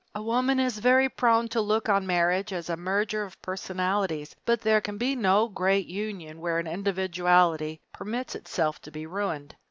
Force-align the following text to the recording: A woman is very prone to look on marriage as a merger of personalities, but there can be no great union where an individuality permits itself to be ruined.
A 0.15 0.23
woman 0.23 0.59
is 0.59 0.79
very 0.79 1.07
prone 1.09 1.47
to 1.49 1.61
look 1.61 1.87
on 1.87 2.07
marriage 2.07 2.51
as 2.53 2.71
a 2.71 2.75
merger 2.75 3.21
of 3.21 3.39
personalities, 3.39 4.35
but 4.45 4.59
there 4.59 4.81
can 4.81 4.97
be 4.97 5.15
no 5.15 5.47
great 5.47 5.85
union 5.85 6.41
where 6.41 6.57
an 6.57 6.65
individuality 6.65 7.79
permits 7.93 8.33
itself 8.33 8.81
to 8.81 8.89
be 8.89 9.05
ruined. 9.05 9.55